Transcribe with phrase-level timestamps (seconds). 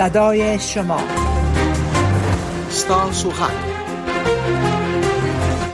[0.00, 1.00] صدای شما
[2.70, 3.64] ستاسو حق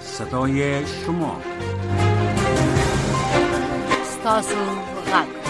[0.03, 1.40] صدای شما
[4.10, 4.54] ستاسو
[5.06, 5.47] حق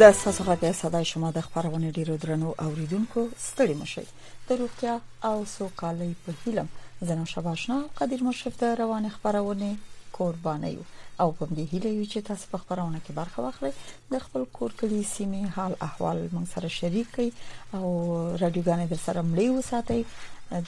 [0.00, 4.02] د ساسو غږ صداي شما د خبرونه ډیرو درنو اوریدونکو ستړي مشي
[4.48, 4.94] د روغتیا
[5.30, 6.64] او سوکالۍ په هیله
[7.00, 9.76] زنم شباشنا قدیر مشرف د روان خبرونه
[10.18, 10.82] قربانه یو
[11.20, 13.70] او په دې هیله یو چې تاسو په خبرونه کې برخه واخلئ
[14.12, 17.30] د خپل کور کلی سیمه حال احوال موږ سره شریک کړئ
[17.76, 17.92] او
[18.36, 20.04] رادیوګانې در سره ملي وساتئ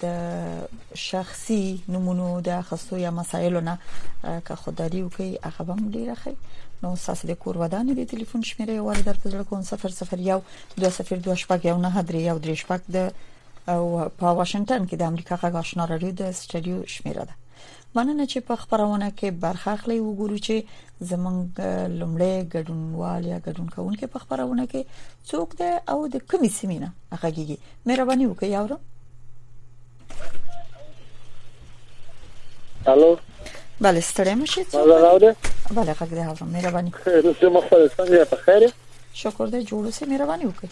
[0.02, 1.64] د شخصي
[1.96, 3.78] نمونه د خصو یا مسایلو نه
[4.22, 6.32] که خدایي وکي هغه به ملي راخی
[6.82, 11.12] نو ساس د کور ودانې د ټلیفون شمیره یو در په ځل کوم 001 20
[11.12, 13.12] 2 شپږ یو نه درې یو درې شپږ د
[13.68, 17.34] او په واشنگټن کې د امریکا غږ آشنا رادیو د سټډیو شمیره ده
[17.96, 20.56] مننه چې په خبرونه کې برخه اخلي وګورو چې
[21.10, 21.38] زمونږ
[22.00, 24.80] لمړی ګډونوال یا ګډون کوونکي په خبرونه کې
[25.30, 28.80] څوک ده او د کومې سیمې نه هغه کیږي مهرباني وکړئ اورم
[32.92, 33.10] الو
[33.80, 34.78] بله ستړی مشه څه
[35.80, 36.90] بله غږ دی اورم مهرباني
[37.40, 38.70] زه مخ په څنګه په خیره
[39.24, 40.70] شکر دې جوړ اوسه مهرباني وکړئ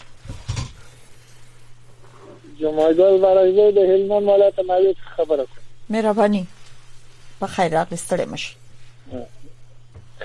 [2.61, 6.43] جمعیدار ورایزه د هلمند مالات مې خبره کړه مهرباني
[7.39, 9.21] په خیر راغلی مشي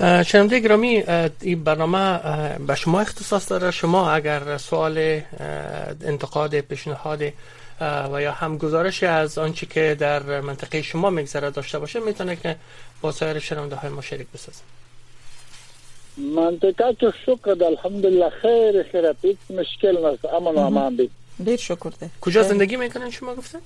[0.00, 1.04] شنونده گرامی
[1.40, 2.20] این برنامه
[2.66, 5.20] به شما اختصاص داره شما اگر سوال
[6.04, 7.22] انتقاد پیشنهاد
[8.12, 12.56] و یا هم گزارش از آنچه که در منطقه شما میگذره داشته باشه میتونه که
[13.00, 14.60] با سایر شنونده های ما شریک بسازه
[16.36, 19.16] منطقه که شکر الحمدلله خیر خیرت
[19.50, 20.90] مشکل نست اما و
[21.38, 21.90] بید شکر
[22.20, 23.58] کجا زندگی میکنن شما گفتن؟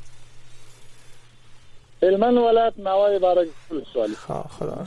[2.04, 3.46] هلمند ولایت نوای برای
[3.92, 4.86] سوالی خدا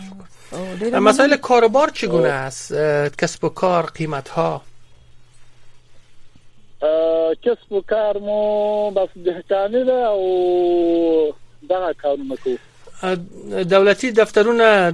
[0.82, 2.74] شکر مسائل کاروبار چگونه است
[3.22, 4.62] کسب و کار قیمت ها
[7.44, 11.34] کسب و کار مو بس دهکانی ده او
[11.70, 14.94] دغه کارونه کوو دولتي دفترونه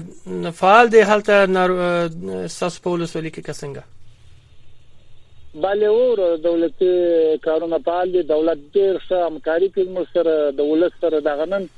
[0.54, 1.48] فعال دي هلته
[2.48, 3.78] ساس پولس ولي کې کسنګ
[5.64, 6.88] بله ور دولتي
[7.38, 11.70] کارونه فعال دي دولت ډیر ښه همکاري کوي سره د ولس سره دغه نن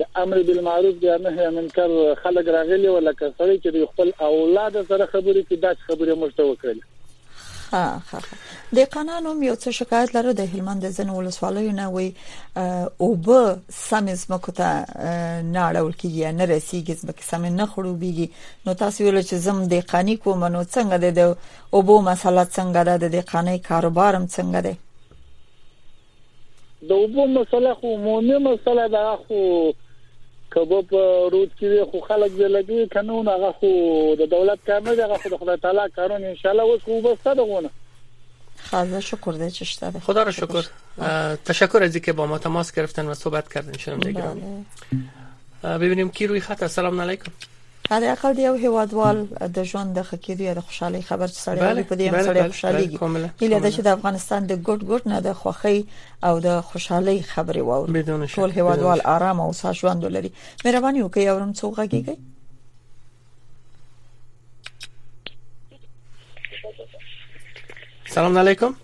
[0.00, 5.06] د امر بالمعروف دی نه هم انکار خلک راغلي ولا کسړي چې خپل اولاد سره
[5.12, 6.82] خبرې کې دا خبرې مرته وکړي
[7.70, 12.12] ها ها د قانون هم یو څه شکایت لرو د هلمند ځن ولسوالیو نه وي
[12.56, 18.28] او به سم زمکو ته نه اړول کیږي نه رسیږي زمکه سم نه خړوبيږي
[18.68, 21.24] نو تاسو ویل چې زم د قانی کوم نو څنګه د
[21.74, 24.76] او بو مسله څنګه ده د قانی کاروبارم څنګه ده
[26.82, 29.42] د اوبو مسله خو عمومي مسله ده خو
[30.54, 31.02] کبه په
[31.32, 33.70] روټ کې خو خلک دې لګي قانون هغه خو
[34.20, 37.00] د دولت کار نه دی هغه د خدای تعالی کارون ان شاء الله اوس خو
[37.06, 37.70] بس صدقونه
[38.70, 40.64] خدا شکر ده چشته خدا رو شکر
[41.50, 44.66] تشکر از اینکه با ما تماس گرفتن و صحبت کردن شنوندگان
[45.64, 47.32] ببینیم کی روی خط السلام علیکم
[47.90, 49.24] حداقل دی یو هیوادوال
[49.54, 53.02] د ژوند د خکېدو یا د خوشحالي خبر سره په دې هم سره خوشحاليږي
[53.42, 55.86] هله د چې د افغانستان د ګډ ګډ نه د خوخي
[56.24, 60.30] او د خوشحالي خبرې واوري ټول هیوادوال آرام او ساه ژوند لري
[60.64, 62.16] مهرباني وکړئ اورم څو غږیږي
[68.06, 68.74] سلام علیکم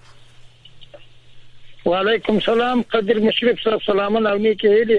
[1.86, 4.98] وعلیکم سلام قدر مشرف صاحب سلامونه او نیکه هیله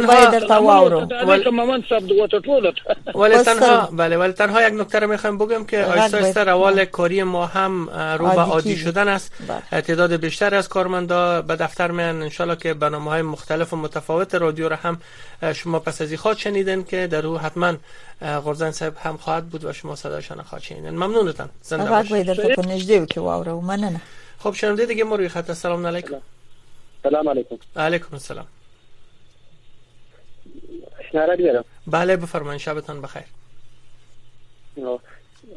[0.02, 6.18] باید تواورو ول ممن سب تنها بله تنها یک نکته رو میخوام بگم که آیسا
[6.18, 6.52] آیسا بله.
[6.52, 7.90] روال کاری ما هم
[8.20, 9.32] رو به عادی شدن است
[9.72, 9.82] بله.
[9.82, 14.70] تعداد بیشتر از کارمندا به دفتر میان ان که برنامه های مختلف و متفاوت رادیو
[14.70, 14.98] را هم
[15.56, 17.74] شما پس از خود شنیدن که در او حتما
[18.46, 23.10] غرزن صاحب هم خواهد بود و شما صداشان خواهد شنیدن ممنونتان زنده باشید
[23.64, 24.02] مننه
[24.40, 26.18] خب شنونده دیگه ما روی خط سلام علیکم
[27.04, 28.46] سلام علیکم علیکم السلام
[31.12, 33.22] شنارد بیارم بله بفرمایین شبتان بخیر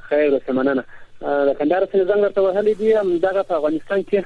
[0.09, 0.85] خیر باشه مننه
[1.21, 4.25] د کندهار څخه زنګ ورته وهلې دي دغه په افغانستان کې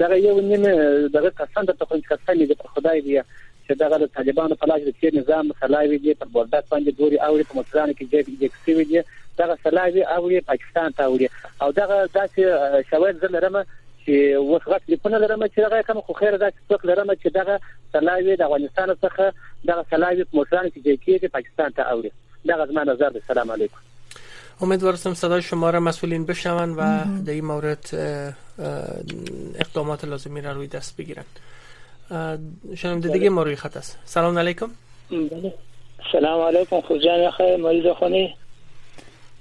[0.00, 0.62] دغه یو نیم
[1.08, 3.20] دغه قسم د تخنیک قسم دی په خدای دی
[3.68, 7.38] چې دغه د طالبانو په لاس کې نظام خلاوي دي پر بورډات باندې دوري او
[7.48, 9.04] په مصران کې جېب دې کسي وي
[9.38, 11.28] دغه خلاوي او پاکستان ته وړي
[11.62, 12.40] او دغه داسې
[12.90, 13.64] شواهد زلرمه
[14.06, 17.34] چې اوس غټ لیکونه لرم چې هغه کوم خو خیر دا چې څوک لرم چې
[17.38, 17.58] دغه
[17.94, 22.12] سلاوی د افغانستان څخه دغه سلاوی په موټران کې کېږي پاکستان ته اوري
[22.52, 26.88] دغه زما نظر دی سلام علیکم امیدوارم صدای شما را مسئولین بشنون و
[27.28, 27.92] در این مورد
[28.66, 31.28] اقدامات لازمی را روی دست بگیرن
[32.10, 34.70] شنونده دیگه ما روی خط است سلام علیکم
[35.14, 35.54] بله
[36.12, 38.28] سلام علیکم خوجان خیر مریض خونی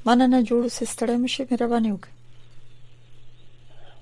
[0.05, 2.20] مننه جوړ سستړی مشه مهرباني وکړه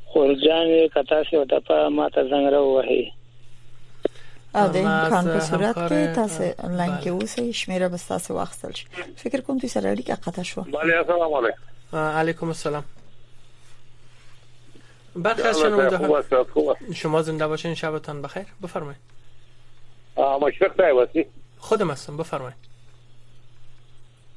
[0.09, 3.11] خورجان کتا سی او ما ماته زنګ را وهي
[4.55, 7.07] او د امکان په صورت کې تاسو انلاین کې بله.
[7.07, 8.45] اوسئ شمیره به تاسو
[9.17, 12.83] فکر کوم چې سره که قطع شو بله السلام علیکم علیکم السلام
[15.15, 18.99] بخیر شما زنده باشین شبتان بخیر بفرمایید
[20.41, 21.25] مشرق تای واسی
[21.57, 22.69] خودم هستم بفرمایید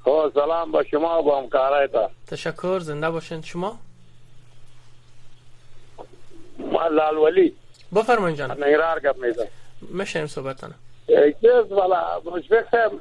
[0.04, 1.88] خب سلام با شما و با همکارای
[2.26, 3.78] تشکر زنده باشین شما
[6.62, 7.55] ملال ولی
[7.94, 9.44] بفرمایید جان نگرار گپ میزن
[9.82, 10.75] میشم صحبتانه
[11.41, 12.93] چیز والا مشفق صاحب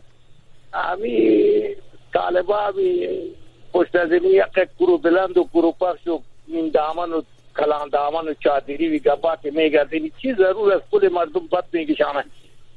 [0.74, 1.62] امی
[2.14, 3.10] طالبا امی
[3.74, 7.22] پشت از این یک کرو بلند و کرو پخش و این دامن و
[7.58, 12.26] کلان دامن و چادری و گپا که میگردین چی ضرور از کل مردم بد میگشانه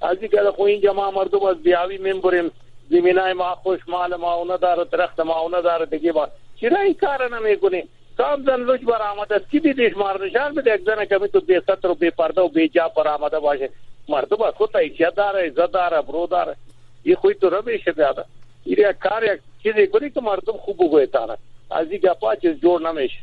[0.02, 2.50] از این که خو این جماع مردم از بیاوی ممبریم
[2.90, 6.28] زمینای ما خوش مال ما اونا داره درخت ما اونا داره دیگه با
[6.60, 7.84] چرا این کار نمیکنه
[8.18, 11.92] کام زن روز برآمدات کی بھی دیش مارنشار میں ایک جنا کمی تو بے ستر
[12.00, 13.68] بے پردہ و بے جا برآمدہ باشه
[14.08, 16.56] مردم از خود ایشیت داره عزت داره برو داره
[17.04, 18.24] یه خوی تو رمیشه بیاده
[18.64, 21.38] ایریا کار یک چیزی کنی که مردم خوب بگوی تاره
[21.70, 23.18] از این گپا چیز جور نمیشه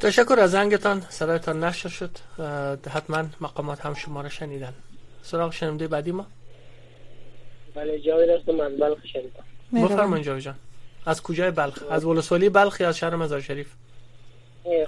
[0.00, 2.10] تشکر از زنگتان صدایتان نشر شد
[2.92, 4.74] حتما مقامات هم شما را شنیدن
[5.22, 6.26] سراغ شنونده بعدی ما
[7.74, 10.54] بله جاوید هستم من بلخ شنیدم بفرمایید جاوید جان
[11.06, 13.66] از کجای بلخ از ولسوالی بلخ یا از شهر مزار شریف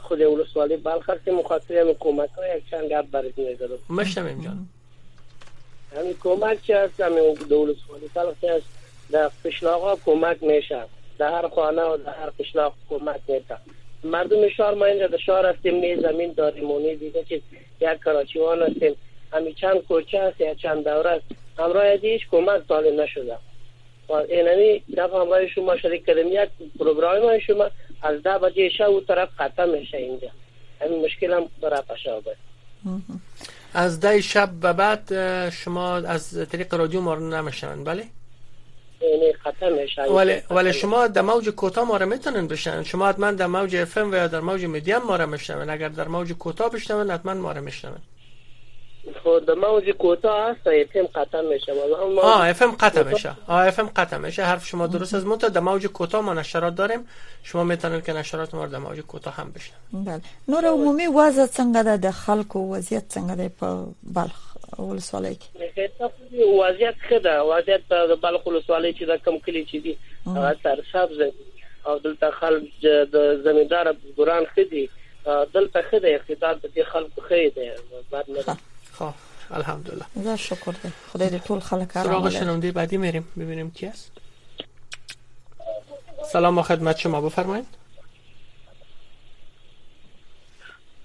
[0.02, 4.44] خود ولسوالی بلخ هست که مخاطر همین کمک ها یک چند برد دارم مشتم مشتمیم
[4.44, 4.66] جان
[5.98, 8.66] همین کمک چه هست همین ولسوالی بلخ که هست
[9.12, 10.82] در قشلاق ها کمک میشه
[11.18, 13.44] در هر خانه و در هر قشلاق کمک میشه
[14.04, 17.42] مردم شهر ما اینجا در شهر هستیم می زمین داریم و نه دیگه چیز
[17.80, 18.94] یک کراچیوان هستیم
[19.32, 21.24] همین چند کوچه هست یا چند دوره هست
[21.58, 21.96] همراه
[22.30, 23.36] کمک طالب نشده
[24.14, 26.48] اینمی دفعه همراه شما شریک کردم یک
[26.78, 27.70] پروگرام شما
[28.02, 30.28] از ده بجه شب او طرف ختم میشه اینجا
[30.80, 32.20] همین مشکل هم برای پشا
[33.74, 35.04] از ده شب به بعد
[35.50, 38.02] شما از طریق رادیو ما رو نمیشنن بله؟
[40.10, 44.10] ولی ولی شما در موج کتا ما رو میتونن بشنن شما حتما در موج افم
[44.10, 47.52] و یا در موج میدیم ما رو میشنن اگر در موج کتا بشنن حتما ما
[47.52, 47.98] رو میشنن
[49.22, 51.72] خود موج کوتاه هست اف ام قطع میشه
[52.18, 55.50] آه اف ام قطع میشه آه اف ام قطع میشه حرف شما درست از منتها
[55.50, 57.08] در موج کوتاه ما نشرات داریم
[57.42, 61.84] شما میتونید که نشرات ما در موج کوتاه هم بشن بله نور عمومی وضع څنګه
[61.84, 64.40] ده د خلکو وضعیت څنګه ده په بلخ
[64.78, 65.60] ولسوالۍ کې
[66.62, 69.96] وضعیت ښه ده وضعیت د بلخ ولسوالۍ چې د کم کلی چې دي
[70.26, 71.20] هغه سرسبز
[71.86, 74.88] او دلته خلک د زمیندار ګوران خدي
[75.54, 77.74] دلته خدي اقتدار د خلکو خې ده
[78.10, 78.56] بعد نه
[78.98, 79.12] خب
[79.50, 83.86] الحمدلله زر شکر ده خدای دې ټول خلک آرام سراغ شنونده بعدی میریم ببینیم کی
[83.86, 84.12] است
[86.32, 87.66] سلام و خدمت شما بفرمایید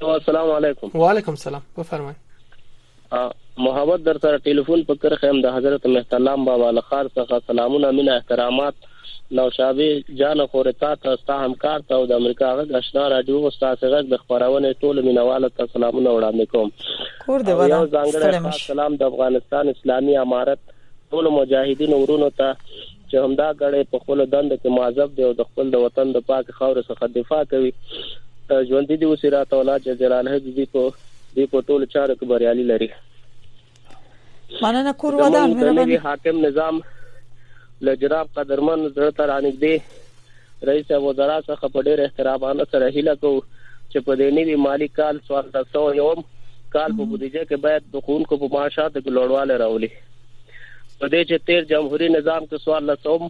[0.01, 2.17] السلام علیکم و علیکم سلام بفرمایید
[3.57, 8.11] محبت در سره ټلیفون په کرخه هم د حضرت مهتلام بابا لخر څخه سلامونه مینه
[8.11, 8.73] احترامات
[9.31, 14.05] لوشابه جاله خورتا ته ستا همکار ته او د امریکا غږ آشنا رادیو ستاسو غږ
[14.13, 19.71] د خبرونه ټول مینوال ته سلامونه وړاندې کوم کور دی ودا ځانګړی سلام د افغانستان
[19.73, 20.59] اسلامي امارت
[21.13, 25.49] ټول مجاهدین ورونو ته چې همدا غړې په خپل دند کې معذب دي او د
[25.51, 27.73] خپل د وطن د پاک خاور څخه دفاع کوي
[28.73, 32.91] ژوند دي وسیرات الله جلاله دې په دې په ټول چارو کې بریالي لري
[34.63, 36.83] مانه کور ودا مهرباني حاکم نظام
[37.87, 43.31] له جناب قدرمن زړه تر انګدې رئیس وزرا څخه په ډېر احترامانه سره هیله کو
[43.45, 46.11] چې په دې نیوي مالی کال 1400 یو
[46.75, 51.29] کال په بودیجه کې باید د خون کو په معاشات کې لوړواله راولي په دې
[51.29, 53.25] چې تیر جمهوریت نظام کې سوال لسوم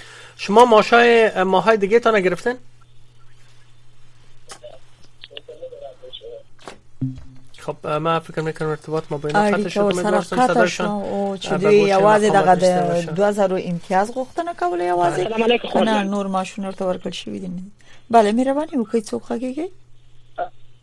[0.47, 1.17] شما ماشای
[1.57, 2.63] ماهای دیگه تا نگرفتن
[7.67, 9.89] خب ما فکر میکنم ارتباط ما بین قطع شد من
[10.19, 15.43] گفتم صدا شد او چې دی یوازې دغه د 2000 امتیاز غوښتنه کوله یوازې السلام
[15.43, 17.51] علیکم نه نور ماشون ورته ورکړل شوې دي
[18.11, 19.67] بله مهرباني وکړئ څوک خګیږي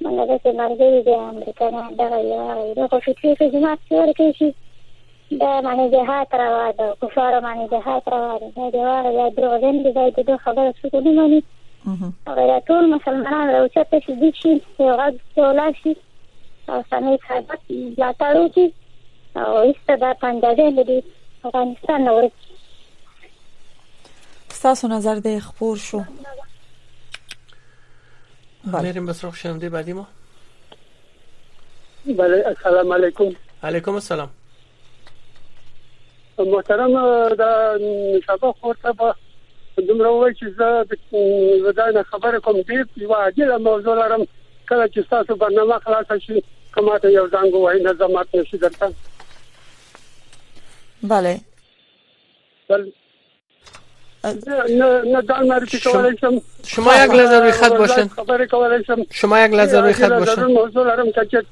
[0.00, 4.12] من نگه سه مرگه دیگه امریکا نه دقیقه یا غیره خو فکری که جماعت سور
[4.12, 4.54] کشی
[5.40, 9.82] دا معنی جهات روا ده کفار معنی جهات روا ده دا دیوار یا دروغ زن
[9.82, 11.42] دیگه دو خبر سکونی مانی
[12.26, 15.92] وغیره ټول مسلمانان راوچته شي دي شي غږ سولا شي
[16.68, 20.96] او سمې خبرې ملاتړ وکړي او ایستدا پندازه لري
[21.42, 22.48] افغانستان ورک
[24.58, 26.00] ستاسو نظر د خبر شو
[28.72, 30.06] میریم به سراغ شنونده بعدی ما
[32.22, 33.30] بله السلام علیکم
[33.70, 34.30] علیکم السلام
[36.38, 36.92] محترم
[37.42, 37.52] دا
[37.84, 39.14] نشابه خورتا با
[39.82, 40.86] دومره وای چې زه
[41.64, 44.26] د دا نه خبره کوم دې یو عادله موضوع لرم
[44.70, 46.42] کله چې تاسو برنامه خلاص شي
[46.74, 48.92] کومه ته یو ځانګو وای نه زمات نشي درته
[51.02, 51.40] بله
[52.68, 52.92] بل
[54.24, 59.40] نه نه معرفی کولای شم شما یک لحظه روی خط باشین خبر کولای شم شما
[59.40, 61.42] یک لحظه روی خط باشین موضوع لرم که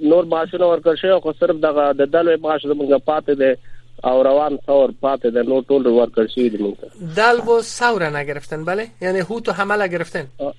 [0.00, 3.74] نور معاشونه ورکړ شوی خو صرف دغه د دلوي معاش زموږه پاتې ده
[4.10, 8.24] او روان ثور پاتې ده نو ټول ورکړ شوی دي موږ دل وو ثور نه
[8.30, 10.54] گرفتن بله یعنی هو تو حمله گرفتن آه.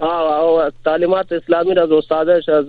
[0.00, 2.64] او تعلیمات اسلامی را استادش از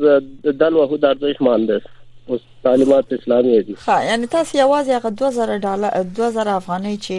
[0.59, 1.81] دل و هود ارزش مانده
[2.27, 7.13] اوس تعلیمات اسلامي دي ها یعنی تاسو یوازې هغه 2000 ډالر 2000 افغانۍ چې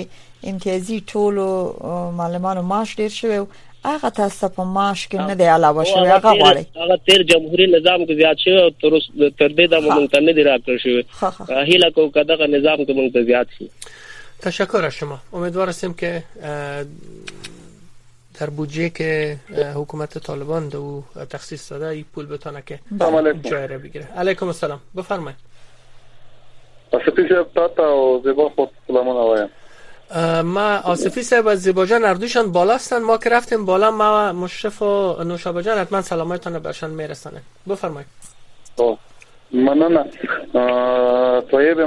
[0.44, 1.82] امتیازي ټولو
[2.18, 3.42] معلمانو معاش ډیر شوی
[3.84, 8.06] هغه تاسو په معاش کې نه دی علاوه شوی هغه غواړي هغه تیر جمهوریت نظام
[8.06, 8.90] کې زیات شوی تر
[9.38, 11.04] تر دې د موږ ته نه دی راکړ شوی
[11.66, 13.70] هیله کو کداغه نظام کې موږ ته زیات شي
[14.42, 16.22] تشکر شما امیدوار هستم که
[18.40, 19.36] در بودجه که
[19.74, 22.78] حکومت طالبان دو او تخصیص داده این پول بتانه که
[23.50, 25.38] جای را بگیره علیکم السلام بفرمایید
[26.92, 26.98] و
[28.24, 29.48] زیبا خود سلامون آوایم
[30.42, 35.16] ما آسفی صاحب از زیبا جان اردوشان بالا ما که رفتیم بالا ما مشرف و
[35.24, 38.08] نوشابه جان حتما سلامایتان برشان میرسانه بفرمایید
[38.76, 38.98] خب.
[39.52, 40.04] من نه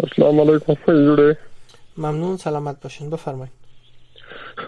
[0.03, 1.37] السلام علیکم فیزوره
[1.97, 3.59] ممنون سلامت باشین بفرمایید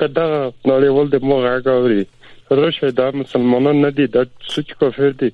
[0.01, 0.25] کدا
[0.71, 1.99] نړیوال د موغه غاوري
[2.57, 4.21] روشې دا مسلمانان نه دي دا
[4.53, 5.29] سوچ کافر دي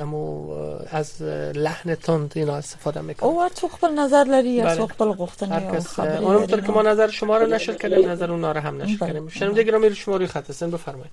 [0.00, 0.50] امو
[0.90, 1.22] از
[1.56, 4.70] لحن تند اینا استفاده میکنن او تو خبر نظر لری بله.
[4.76, 6.00] یا تو خبر گفتن هر کس
[6.66, 7.78] که ما نظر شما رو نشر بله.
[7.90, 9.12] کردیم نظر اون رو هم نشر بله.
[9.12, 11.12] کردیم شنونده گرامی شما روی خط هستن بفرمایید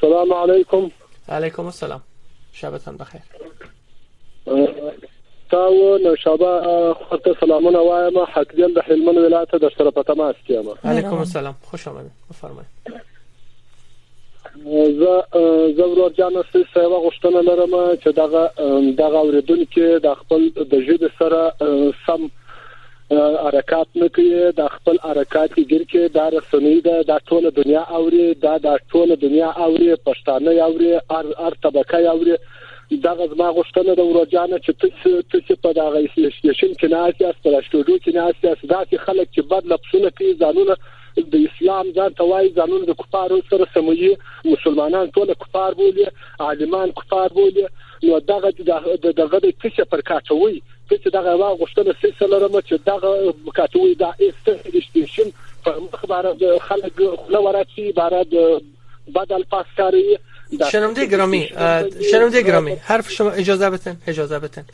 [0.00, 0.90] سلام علیکم
[1.28, 2.00] علیکم السلام
[2.52, 3.20] شبتان بخیر
[5.50, 6.60] تا و نوشابه
[7.08, 11.88] خاطر سلامونه وایم حقیقت د هلمند ولایت در سره په تماس کیم علیکم السلام خوش
[11.88, 12.66] آمدید بفرمایئ
[14.98, 15.24] زه
[15.76, 18.50] زه ورور جان سره سیوا غوښتنه لرم چې دغه
[18.98, 21.52] دغه اوریدونکو د خپل د ژبې سره
[22.06, 22.30] سم
[23.14, 27.82] حرکت نه کوي د خپل حرکت کې ګر کې دا رسنۍ ده د ټوله دنیا
[27.98, 30.88] اوري دا د ټوله دنیا اوري پښتانه اوري
[31.18, 32.34] ار ار طبقه اوري
[33.06, 37.60] دا غزما غوښتنه د ورجانه چې تاسو تاسو په دا غیشن کې نه اساس پر
[37.68, 40.78] شتوډو کې نه اساس دا چې خلک چې بد لپسونه کوي ځانونه
[41.36, 44.10] د اسلام ځان ته وايي ځانونه د کفارو سره سموي
[44.52, 46.10] مسلمانان ټول کفار بولي
[46.48, 47.70] عالمان کفار بولي
[48.06, 50.56] نو دغه دغه د تاسو پر کاټوي
[50.94, 51.56] چې دغه وا
[52.00, 55.32] سې سره لرم چې دغه کاتوي دا استریشن
[55.64, 56.92] په مخ باندې خلک
[57.26, 58.26] خله ورچی عبارت
[59.14, 59.42] بدل
[60.70, 61.48] شنو کاری گرامی
[62.10, 64.64] شنونده گرامی حرف شما اجازه بتن اجازه بتن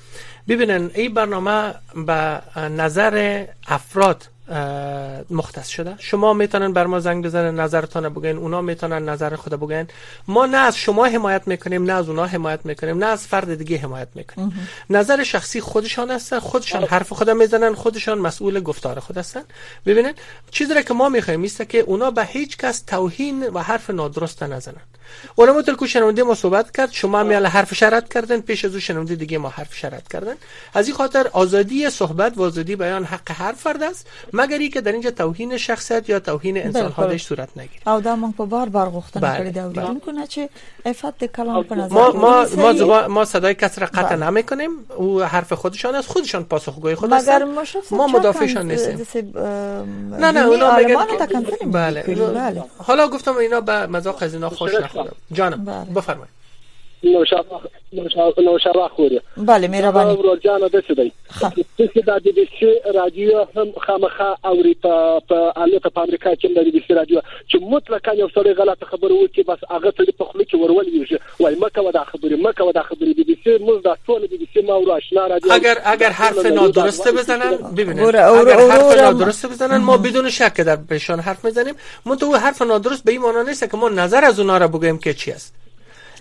[0.49, 1.75] ببینن ای برنامه
[2.07, 4.27] به نظر افراد
[5.31, 9.87] مختص شده شما میتونن بر ما زنگ بزنن نظرتان بگن، اونا میتونن نظر خود بگن
[10.29, 13.79] ما نه از شما حمایت میکنیم نه از اونا حمایت میکنیم نه از فرد دیگه
[13.79, 19.43] حمایت میکنیم نظر شخصی خودشان هستن خودشان حرف خود میزنن خودشان مسئول گفتار خود هستن
[19.87, 20.13] ببینن
[20.51, 24.77] چیزی که ما میخوایم است که اونا به هیچ کس توهین و حرف نادرست نزنن
[25.35, 29.05] اونا متل کو شنونده ما صحبت کرد شما میال حرف شرط کردن پیش از او
[29.05, 30.35] دیگه ما حرف شرط کردن
[30.75, 34.93] از این خاطر آزادی صحبت و آزادی بیان حق هر فرد است مگر که در
[34.93, 37.29] اینجا توهین شخصیت یا توهین بله، انسان خودش خب.
[37.29, 40.21] صورت نگیره او دامن په بار بار غوښتنه بله، کړې دا اوریدونکو بله.
[40.21, 40.41] نه چې
[40.87, 42.13] عفت کلام په خب، نظر ما
[42.57, 47.13] ما ما, ما صدای کس را قطع نمیکنیم او حرف خودشان از خودشان پاسخگوی خود
[47.13, 47.29] است.
[47.91, 48.99] ما مدافعشان نیستیم
[50.21, 52.05] نه نه اونا میگن بله
[52.79, 55.13] حالا گفتم اینا به مذاق از اینا خوش نخورم.
[55.33, 55.65] جانم
[55.97, 56.42] بفرمایید
[57.05, 57.25] نو
[58.43, 61.13] نوشابه خوري bale مهرباني ورجانه د څه دی
[61.79, 66.63] چې دا د دې رادیو هم خامخا اوري په په الته په امریکا کې د
[66.65, 70.55] دې رادیو چې مطلق یو غلط خبر خبره چې بس هغه ته په خلک کې
[70.55, 74.21] ورول ویږي وای مکه ودا خبره مکه ودا خبره د دې څه موږ دا ټول
[74.33, 77.21] د دې چې ما ور آشنا رادیو اگر اگر حرف بله، نادرسته بله، بله.
[77.21, 81.75] بزنن ببینید اگر حرف نادرسته بزنن ما بدون شک در بهشان حرف میزنیم
[82.07, 85.15] منتها حرف نادرست به این معنی نیست که ما نظر از اونها را بگوییم که
[85.15, 85.62] چی است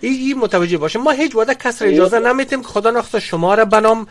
[0.02, 4.06] این متوجه باشه ما هیچ وعده کسر اجازه نمیتیم که خدا نخواسته شما را بنام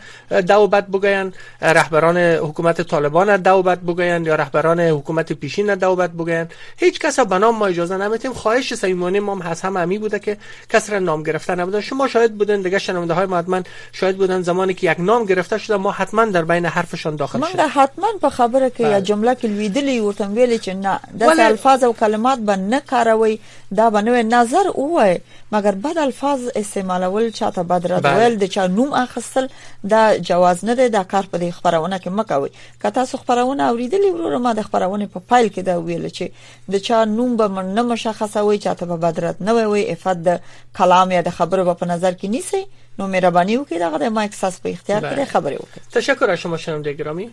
[0.46, 7.20] دعوت بگوین رهبران حکومت طالبان دعوت بگوین یا رهبران حکومت پیشین دعوت بگوین هیچ کس
[7.20, 10.36] بنام ما اجازه نمیتیم خواهش سیمونی ما هم هم بوده که
[10.68, 14.74] کسر نام گرفته نبودن شما شاید بودن دیگه شنونده های ما حتما شاید بودن زمانی
[14.74, 18.30] که یک نام گرفته شده ما حتما در بین حرفشان داخل شده من حتما به
[18.30, 19.02] خبره که یا بله.
[19.02, 20.76] جمله کلیدی لویدلی ورته ویلی چنه
[21.20, 23.38] نه الفاظ و کلمات به نکاروی
[23.76, 25.18] دا به نوې نظر وای
[25.52, 29.48] مګر بد الفاظ استعمالول چاته بد ردول د چا نوم اخستل
[29.90, 32.50] دا جواز نه دی دا کار په دې خبرونه کې مکوي
[32.82, 36.78] که تاسو خبرونه اوریدلی ورور ما د خبرونه په فایل کې دا ویل چې د
[36.88, 40.38] چا نوم به نه مشخصوي چاته به بد رد نه وي افاد د
[40.78, 42.64] کلام یا د خبرو په نظر کې نیسی
[42.98, 46.56] نو مهربانی وکړئ دغه د مایک ساس په اختیار کې خبرې وکړئ تشکر از شما
[46.56, 47.30] شنونده گرامی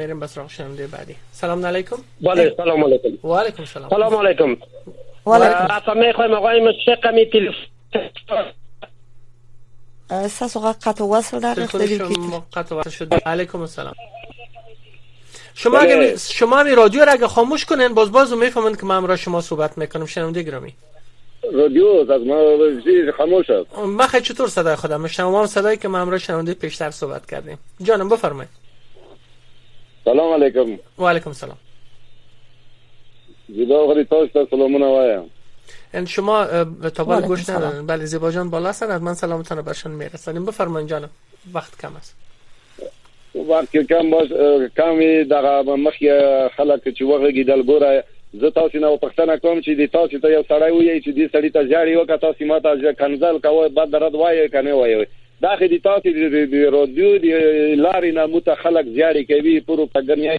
[0.00, 4.56] میریم بس راغ شنونده بعدی سلام علیکم بله سلام علیکم و علیکم سلام سلام علیکم
[5.70, 7.54] حتی میخوایم آقای مستقمی تلفن
[10.84, 11.66] قطع وصل در
[12.88, 13.64] شما
[15.58, 16.16] شما بله.
[16.16, 19.78] شما می رادیو را اگه خاموش کنین باز باز میفهمن که من را شما صحبت
[19.78, 20.74] میکنم شنونده گرامی
[21.54, 22.80] رادیو از من
[23.18, 27.26] خاموش است ما چطور صدای خودم شما هم صدایی که من را شنونده پیشتر صحبت
[27.30, 28.50] کردیم جانم بفرمایید
[30.04, 31.58] سلام علیکم و علیکم سلام
[33.48, 35.22] زیبا غری تاش تا سلامونه وایم
[35.94, 36.46] ان شما
[36.94, 41.10] تا گوش ندادن بله زیبا جان بالا هستن از من سلامتان برشون میرسانیم بفرمایید جانم
[41.54, 42.16] وقت کم است
[43.48, 44.28] وخت کم باش
[44.76, 46.08] کمی دغه مخی
[46.56, 48.04] خلک چې وغږی دل ګوره
[48.34, 51.50] زه تاسو نه پښتنه کوم چې د تاسو ته یو سړی وایي چې دې سړی
[51.52, 55.06] ته ځاړي وکړه تاسو ما ته کنزل کوي بعد درد وایي کنه وایي
[55.42, 56.08] دا خې د تاسو
[56.52, 57.24] د رادیو د
[57.84, 60.36] لارې نه متخلق ځاړي کوي پرو پګنیا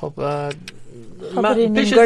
[0.00, 0.20] خب
[1.34, 1.54] پیش خب،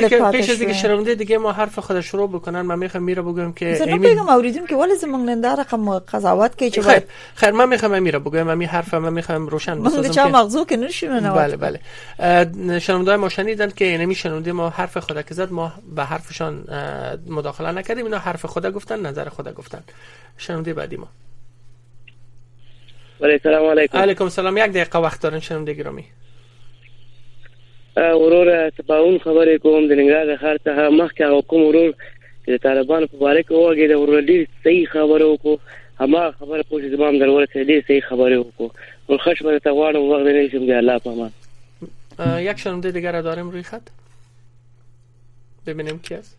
[0.00, 3.52] دیگه پیش از دیگه شرمنده دیگه ما حرف خود شروع بکنن من میخوام میره بگم
[3.52, 3.98] که ایمی...
[4.08, 6.82] بگم اوریدیم که ولی زمان ننده رقم قضاوت که چه
[7.34, 10.76] خیر من میخوام میره بگم من حرف من میخوام روشن بسازم که چه مغزو که
[10.76, 11.78] نشی بله بله
[12.78, 16.64] شرمنده ما شنیدن که اینمی یعنی شنونده ما حرف خود که زد ما به حرفشان
[17.26, 19.80] مداخله نکردیم اینا حرف خدا گفتن نظر خود گفتن
[20.38, 21.08] شنونده بعدی ما
[23.94, 26.04] علیکم السلام یک دقیقه وقت دارن شنونده گرامی
[27.96, 31.90] ورور تباون خبرې کوم د ننګرهار ښار ته مخکې حکومت ورور
[32.46, 35.52] د طالبان په اړه کې وګړي د ورور ډیر صحیح خبرو کو
[36.06, 38.68] اما خبره پوښتنه زمام درور ته ډیر صحیح خبره وکړو
[39.08, 41.32] ول خشمه ته واړم وخت نه شم دی الله پامان
[42.46, 43.86] یک شنبه دیگر داریم روی خط
[45.66, 46.32] ببینیم کی است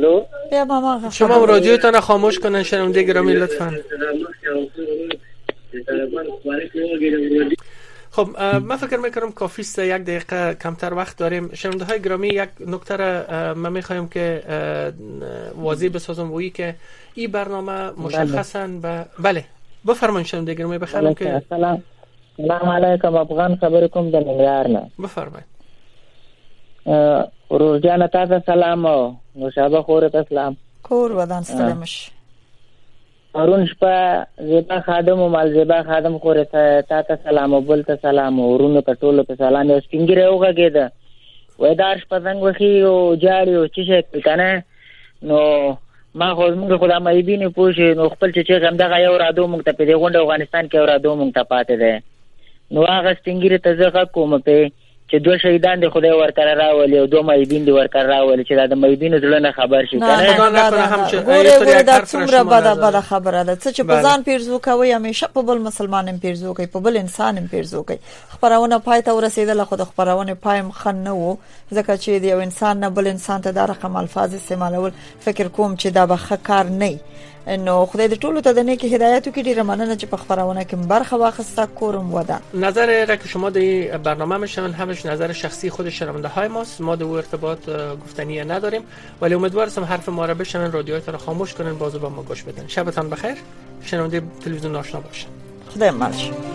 [0.00, 0.14] الو
[0.50, 3.70] بیا ماما شما رادیو تان خاموش کنن شنونده گرامی لطفا
[8.10, 12.48] خب من فکر میکنم کافی است یک دقیقه کمتر وقت داریم شنونده های گرامی یک
[12.66, 14.42] نکته را من میخوایم که
[15.56, 16.74] واضح بسازم وی که
[17.14, 18.02] این برنامه بله.
[18.04, 19.44] مشخصا به بله
[19.88, 21.82] بفرمایید شنونده گرامی بخیرم بله، که سلام
[22.36, 25.44] سلام علیکم افغان خبرکم د ننګرهار نه بفرمایید
[27.50, 28.08] روز جان
[28.46, 32.10] سلام و نوشابه خور ته سلام کور ودان سلامش
[33.34, 37.82] پرون شپه زیبا خادم او مال زیبا خادم خو ته تا ته سلام او بل
[37.82, 40.84] ته سلام او ورونو ته ټولو ته سلام او سپینګر یو غږیدا
[41.58, 44.62] وای دا شپدنګ وخی او جاړي او چې څه کنه
[45.22, 45.38] نو
[46.14, 49.46] ما خو موږ خو د مې بینې پوښې نو خپل چې غم دغه یو رادو
[49.52, 52.02] موږ ته په دې غونډه افغانستان کې یو رادو موږ ته پاتې ده
[52.72, 54.70] نو هغه سپینګر ته زغ کوم په
[55.10, 58.66] چې دوه شهیدان دی خدای ورکړه راولي او دوه مېدین دی ورکړه راولي چې دا
[58.66, 64.22] د مېدینو زړه خبر شي کنه دا څومره بده بده خبره ده چې په ځان
[64.22, 67.98] پیرزو کوي همیشه په بل مسلمان هم پیرزو کوي په بل انسان هم پیرزو کوي
[68.32, 71.36] خبرونه پای ته ورسېدل خو د خبرونه پایم خن نه وو
[71.74, 74.92] ځکه چې د یو انسان نه بل انسان ته دا رقم الفاظ استعمالول
[75.28, 77.00] فکر کوم چې دا به ښه کار نه
[77.48, 80.76] نو خدای دې ټول ته د کې هدایت وکړي ډیر مننه چې په خبرونه کې
[80.92, 83.58] برخه واخسته کورم ودا نظر را که شما د
[84.02, 87.58] برنامه مشن همش نظر شخصی خود شرمنده های ماست ما دو ارتباط
[88.04, 88.82] گفتنی نداریم
[89.20, 92.66] ولی سم حرف ما را بشنن رادیو را خاموش کنن بازو با ما گوش بدن
[92.68, 93.36] شبتان بخیر
[93.82, 95.26] شنونده تلویزیون ناشنا باشه
[95.74, 96.54] خدای مرش